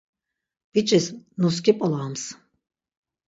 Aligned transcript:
Biç̌is 0.71 1.05
nusǩip̌olams. 1.39 2.23